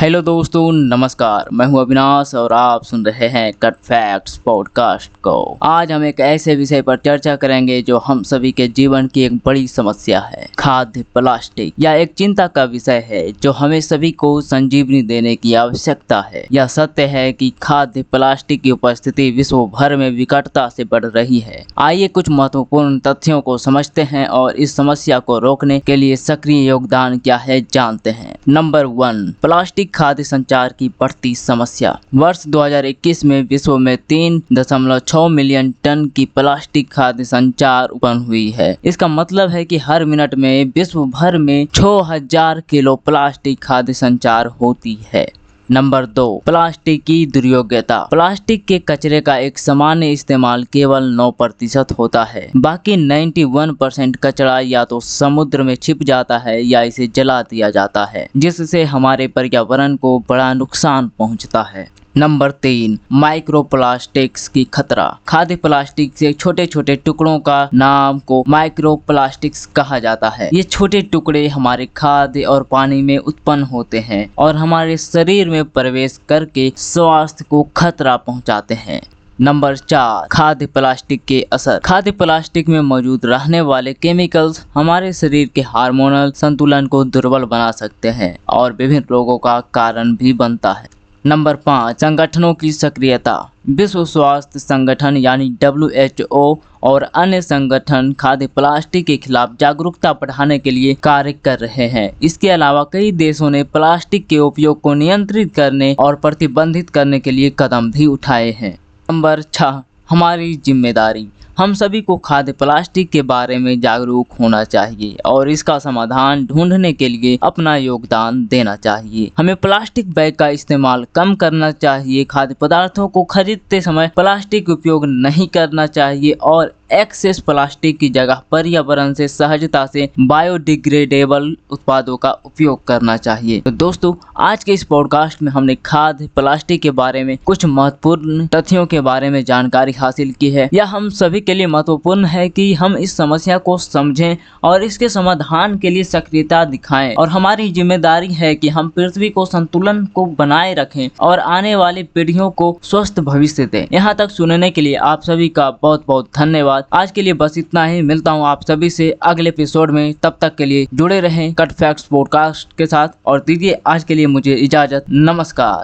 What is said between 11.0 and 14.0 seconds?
plastic यह एक चिंता का विषय है, जो हमें